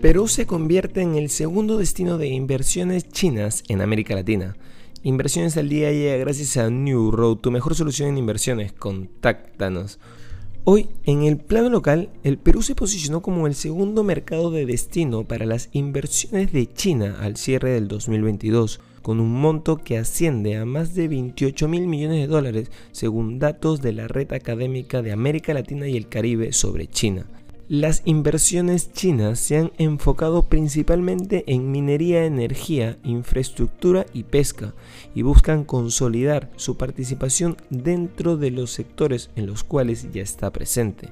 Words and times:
Perú 0.00 0.28
se 0.28 0.46
convierte 0.46 1.02
en 1.02 1.16
el 1.16 1.28
segundo 1.28 1.76
destino 1.76 2.18
de 2.18 2.28
inversiones 2.28 3.08
chinas 3.08 3.64
en 3.66 3.80
América 3.80 4.14
Latina. 4.14 4.56
Inversiones 5.02 5.56
al 5.56 5.68
día 5.68 5.90
llega 5.90 6.16
gracias 6.18 6.56
a 6.56 6.70
New 6.70 7.10
Road, 7.10 7.38
tu 7.38 7.50
mejor 7.50 7.74
solución 7.74 8.10
en 8.10 8.18
inversiones. 8.18 8.72
Contáctanos. 8.72 9.98
Hoy, 10.62 10.88
en 11.04 11.24
el 11.24 11.36
plano 11.36 11.68
local, 11.68 12.10
el 12.22 12.38
Perú 12.38 12.62
se 12.62 12.76
posicionó 12.76 13.22
como 13.22 13.48
el 13.48 13.56
segundo 13.56 14.04
mercado 14.04 14.52
de 14.52 14.66
destino 14.66 15.24
para 15.24 15.46
las 15.46 15.68
inversiones 15.72 16.52
de 16.52 16.72
China 16.72 17.16
al 17.20 17.36
cierre 17.36 17.70
del 17.70 17.88
2022, 17.88 18.78
con 19.02 19.18
un 19.18 19.32
monto 19.32 19.78
que 19.78 19.98
asciende 19.98 20.56
a 20.56 20.64
más 20.64 20.94
de 20.94 21.08
28 21.08 21.66
mil 21.66 21.88
millones 21.88 22.20
de 22.20 22.28
dólares, 22.28 22.70
según 22.92 23.40
datos 23.40 23.82
de 23.82 23.94
la 23.94 24.06
Red 24.06 24.32
Académica 24.32 25.02
de 25.02 25.10
América 25.10 25.54
Latina 25.54 25.88
y 25.88 25.96
el 25.96 26.08
Caribe 26.08 26.52
sobre 26.52 26.86
China. 26.86 27.26
Las 27.70 28.00
inversiones 28.06 28.94
chinas 28.94 29.38
se 29.38 29.58
han 29.58 29.72
enfocado 29.76 30.44
principalmente 30.44 31.44
en 31.48 31.70
minería, 31.70 32.24
energía, 32.24 32.96
infraestructura 33.04 34.06
y 34.14 34.22
pesca 34.22 34.72
y 35.14 35.20
buscan 35.20 35.64
consolidar 35.64 36.50
su 36.56 36.78
participación 36.78 37.58
dentro 37.68 38.38
de 38.38 38.52
los 38.52 38.70
sectores 38.70 39.28
en 39.36 39.46
los 39.46 39.64
cuales 39.64 40.10
ya 40.12 40.22
está 40.22 40.50
presente, 40.50 41.10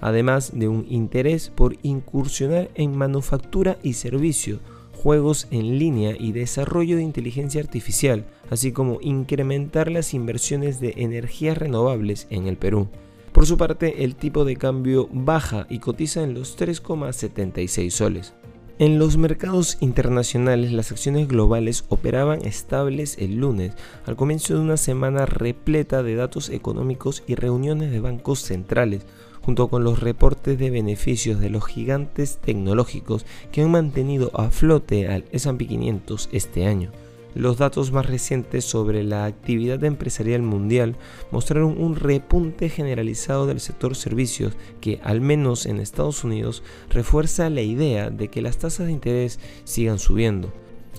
además 0.00 0.52
de 0.54 0.68
un 0.68 0.86
interés 0.88 1.50
por 1.50 1.76
incursionar 1.82 2.70
en 2.74 2.96
manufactura 2.96 3.76
y 3.82 3.92
servicio, 3.92 4.60
juegos 4.94 5.46
en 5.50 5.78
línea 5.78 6.16
y 6.18 6.32
desarrollo 6.32 6.96
de 6.96 7.02
inteligencia 7.02 7.60
artificial, 7.60 8.24
así 8.48 8.72
como 8.72 8.96
incrementar 9.02 9.90
las 9.90 10.14
inversiones 10.14 10.80
de 10.80 10.94
energías 10.96 11.58
renovables 11.58 12.26
en 12.30 12.46
el 12.46 12.56
Perú. 12.56 12.88
Por 13.32 13.46
su 13.46 13.56
parte, 13.56 14.04
el 14.04 14.16
tipo 14.16 14.44
de 14.44 14.56
cambio 14.56 15.08
baja 15.12 15.66
y 15.68 15.78
cotiza 15.78 16.22
en 16.22 16.34
los 16.34 16.58
3,76 16.58 17.90
soles. 17.90 18.34
En 18.80 19.00
los 19.00 19.16
mercados 19.16 19.76
internacionales 19.80 20.70
las 20.70 20.92
acciones 20.92 21.26
globales 21.26 21.84
operaban 21.88 22.44
estables 22.44 23.18
el 23.18 23.36
lunes, 23.38 23.72
al 24.06 24.14
comienzo 24.14 24.54
de 24.54 24.60
una 24.60 24.76
semana 24.76 25.26
repleta 25.26 26.04
de 26.04 26.14
datos 26.14 26.48
económicos 26.48 27.24
y 27.26 27.34
reuniones 27.34 27.90
de 27.90 27.98
bancos 27.98 28.38
centrales, 28.38 29.04
junto 29.42 29.66
con 29.66 29.82
los 29.82 29.98
reportes 29.98 30.58
de 30.58 30.70
beneficios 30.70 31.40
de 31.40 31.50
los 31.50 31.66
gigantes 31.66 32.38
tecnológicos 32.38 33.26
que 33.50 33.62
han 33.62 33.72
mantenido 33.72 34.30
a 34.34 34.50
flote 34.50 35.08
al 35.08 35.24
S&P 35.32 35.66
500 35.66 36.28
este 36.30 36.66
año. 36.66 36.92
Los 37.34 37.58
datos 37.58 37.92
más 37.92 38.06
recientes 38.06 38.64
sobre 38.64 39.04
la 39.04 39.24
actividad 39.24 39.84
empresarial 39.84 40.42
mundial 40.42 40.96
mostraron 41.30 41.80
un 41.80 41.94
repunte 41.96 42.68
generalizado 42.68 43.46
del 43.46 43.60
sector 43.60 43.94
servicios 43.94 44.54
que, 44.80 45.00
al 45.04 45.20
menos 45.20 45.66
en 45.66 45.78
Estados 45.78 46.24
Unidos, 46.24 46.62
refuerza 46.90 47.50
la 47.50 47.60
idea 47.60 48.10
de 48.10 48.28
que 48.28 48.42
las 48.42 48.58
tasas 48.58 48.86
de 48.86 48.92
interés 48.92 49.38
sigan 49.64 49.98
subiendo. 49.98 50.52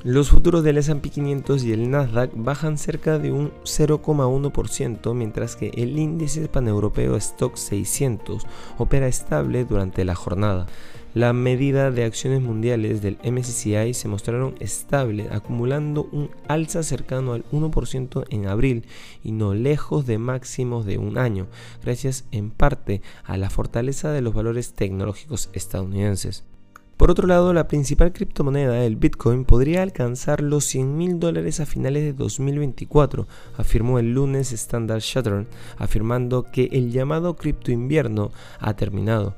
Los 0.05 0.29
futuros 0.29 0.63
del 0.63 0.77
S&P 0.77 1.09
500 1.09 1.65
y 1.65 1.73
el 1.73 1.91
Nasdaq 1.91 2.31
bajan 2.33 2.77
cerca 2.77 3.19
de 3.19 3.33
un 3.33 3.51
0,1%, 3.65 5.13
mientras 5.13 5.57
que 5.57 5.71
el 5.75 5.99
índice 5.99 6.47
paneuropeo 6.47 7.17
Stock 7.17 7.57
600 7.57 8.47
opera 8.77 9.07
estable 9.07 9.65
durante 9.65 10.05
la 10.05 10.15
jornada. 10.15 10.67
La 11.15 11.33
medida 11.33 11.89
de 11.89 12.03
acciones 12.03 12.39
mundiales 12.39 13.01
del 13.01 13.17
MSCI 13.23 13.95
se 13.95 14.07
mostraron 14.07 14.53
estables, 14.59 15.31
acumulando 15.31 16.07
un 16.11 16.29
alza 16.47 16.83
cercano 16.83 17.33
al 17.33 17.43
1% 17.45 18.25
en 18.29 18.45
abril 18.45 18.85
y 19.23 19.31
no 19.31 19.55
lejos 19.55 20.05
de 20.05 20.19
máximos 20.19 20.85
de 20.85 20.99
un 20.99 21.17
año, 21.17 21.47
gracias 21.81 22.25
en 22.31 22.51
parte 22.51 23.01
a 23.23 23.37
la 23.37 23.49
fortaleza 23.49 24.11
de 24.11 24.21
los 24.21 24.35
valores 24.35 24.73
tecnológicos 24.73 25.49
estadounidenses. 25.53 26.43
Por 26.95 27.09
otro 27.09 27.25
lado, 27.25 27.53
la 27.53 27.67
principal 27.67 28.13
criptomoneda, 28.13 28.85
el 28.85 28.95
Bitcoin, 28.95 29.45
podría 29.45 29.81
alcanzar 29.81 30.41
los 30.41 30.65
100 30.65 30.95
mil 30.95 31.19
dólares 31.19 31.59
a 31.59 31.65
finales 31.65 32.03
de 32.03 32.13
2024, 32.13 33.27
afirmó 33.57 33.97
el 33.97 34.13
lunes 34.13 34.51
Standard 34.51 35.01
Chartered, 35.01 35.47
afirmando 35.79 36.43
que 36.43 36.65
el 36.71 36.91
llamado 36.91 37.35
cripto 37.35 37.71
invierno 37.71 38.31
ha 38.59 38.75
terminado. 38.75 39.33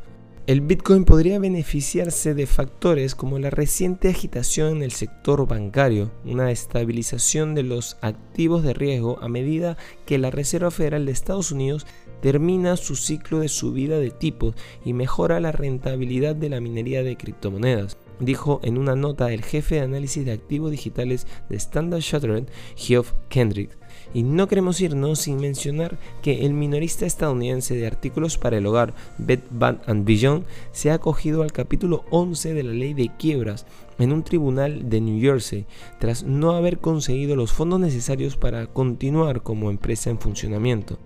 El 0.47 0.61
Bitcoin 0.61 1.05
podría 1.05 1.37
beneficiarse 1.37 2.33
de 2.33 2.47
factores 2.47 3.13
como 3.13 3.37
la 3.37 3.51
reciente 3.51 4.09
agitación 4.09 4.77
en 4.77 4.83
el 4.83 4.91
sector 4.91 5.47
bancario, 5.47 6.11
una 6.25 6.49
estabilización 6.49 7.53
de 7.53 7.61
los 7.61 7.97
activos 8.01 8.63
de 8.63 8.73
riesgo 8.73 9.19
a 9.21 9.27
medida 9.27 9.77
que 10.07 10.17
la 10.17 10.31
Reserva 10.31 10.71
Federal 10.71 11.05
de 11.05 11.11
Estados 11.11 11.51
Unidos 11.51 11.85
termina 12.23 12.75
su 12.75 12.95
ciclo 12.95 13.39
de 13.39 13.49
subida 13.49 13.99
de 13.99 14.09
tipos 14.09 14.55
y 14.83 14.93
mejora 14.93 15.39
la 15.39 15.51
rentabilidad 15.51 16.35
de 16.35 16.49
la 16.49 16.59
minería 16.59 17.03
de 17.03 17.17
criptomonedas 17.17 17.97
dijo 18.21 18.61
en 18.63 18.77
una 18.77 18.95
nota 18.95 19.33
el 19.33 19.43
jefe 19.43 19.75
de 19.75 19.81
análisis 19.81 20.25
de 20.25 20.31
activos 20.31 20.71
digitales 20.71 21.27
de 21.49 21.57
Standard 21.57 22.01
Chartered, 22.01 22.45
Geoff 22.77 23.13
Kendrick. 23.27 23.77
Y 24.13 24.23
no 24.23 24.47
queremos 24.47 24.79
irnos 24.81 25.19
sin 25.19 25.37
mencionar 25.37 25.97
que 26.21 26.45
el 26.45 26.53
minorista 26.53 27.05
estadounidense 27.05 27.75
de 27.75 27.87
artículos 27.87 28.37
para 28.37 28.57
el 28.57 28.65
hogar, 28.65 28.93
Bed 29.17 29.39
Bath 29.49 29.83
Beyond, 29.87 30.45
se 30.71 30.91
ha 30.91 30.95
acogido 30.95 31.43
al 31.43 31.51
capítulo 31.51 32.03
11 32.11 32.53
de 32.53 32.63
la 32.63 32.73
ley 32.73 32.93
de 32.93 33.09
quiebras 33.17 33.65
en 33.99 34.11
un 34.11 34.23
tribunal 34.23 34.89
de 34.89 35.01
New 35.01 35.21
Jersey, 35.21 35.65
tras 35.99 36.23
no 36.23 36.51
haber 36.51 36.79
conseguido 36.79 37.35
los 37.35 37.53
fondos 37.53 37.79
necesarios 37.79 38.35
para 38.35 38.67
continuar 38.67 39.43
como 39.43 39.69
empresa 39.69 40.09
en 40.09 40.19
funcionamiento. 40.19 40.99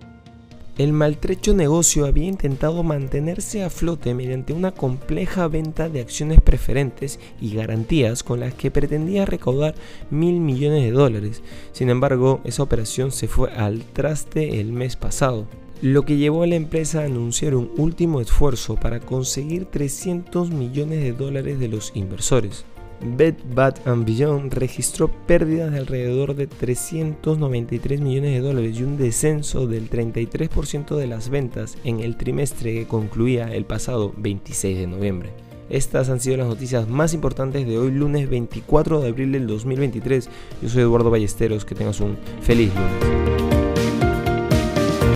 El 0.78 0.92
maltrecho 0.92 1.54
negocio 1.54 2.04
había 2.04 2.26
intentado 2.26 2.82
mantenerse 2.82 3.62
a 3.62 3.70
flote 3.70 4.12
mediante 4.12 4.52
una 4.52 4.72
compleja 4.72 5.48
venta 5.48 5.88
de 5.88 6.00
acciones 6.00 6.42
preferentes 6.42 7.18
y 7.40 7.54
garantías 7.54 8.22
con 8.22 8.40
las 8.40 8.52
que 8.52 8.70
pretendía 8.70 9.24
recaudar 9.24 9.74
mil 10.10 10.38
millones 10.38 10.84
de 10.84 10.90
dólares. 10.90 11.42
Sin 11.72 11.88
embargo, 11.88 12.42
esa 12.44 12.62
operación 12.62 13.10
se 13.10 13.26
fue 13.26 13.50
al 13.52 13.84
traste 13.84 14.60
el 14.60 14.70
mes 14.70 14.96
pasado, 14.96 15.46
lo 15.80 16.02
que 16.04 16.18
llevó 16.18 16.42
a 16.42 16.46
la 16.46 16.56
empresa 16.56 17.00
a 17.00 17.04
anunciar 17.06 17.54
un 17.54 17.70
último 17.78 18.20
esfuerzo 18.20 18.76
para 18.76 19.00
conseguir 19.00 19.64
300 19.64 20.50
millones 20.50 21.02
de 21.02 21.12
dólares 21.12 21.58
de 21.58 21.68
los 21.68 21.90
inversores. 21.94 22.66
Bed 23.00 23.34
Bath 23.54 23.80
Beyond 23.84 24.52
registró 24.54 25.10
pérdidas 25.26 25.72
de 25.72 25.78
alrededor 25.78 26.34
de 26.34 26.46
393 26.46 28.00
millones 28.00 28.32
de 28.32 28.40
dólares 28.40 28.78
y 28.78 28.82
un 28.82 28.96
descenso 28.96 29.66
del 29.66 29.90
33% 29.90 30.96
de 30.96 31.06
las 31.06 31.28
ventas 31.28 31.76
en 31.84 32.00
el 32.00 32.16
trimestre 32.16 32.74
que 32.74 32.86
concluía 32.86 33.54
el 33.54 33.64
pasado 33.64 34.12
26 34.16 34.78
de 34.78 34.86
noviembre. 34.86 35.30
Estas 35.68 36.08
han 36.10 36.20
sido 36.20 36.36
las 36.36 36.46
noticias 36.46 36.88
más 36.88 37.12
importantes 37.12 37.66
de 37.66 37.76
hoy 37.76 37.90
lunes 37.90 38.30
24 38.30 39.00
de 39.00 39.08
abril 39.08 39.32
del 39.32 39.46
2023. 39.46 40.28
Yo 40.62 40.68
soy 40.68 40.82
Eduardo 40.82 41.10
Ballesteros, 41.10 41.64
que 41.64 41.74
tengas 41.74 42.00
un 42.00 42.16
feliz 42.40 42.72
lunes. 42.74 43.55